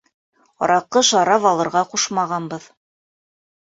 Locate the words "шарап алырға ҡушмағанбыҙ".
1.11-2.71